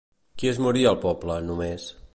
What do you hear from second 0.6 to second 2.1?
moria al poble, només?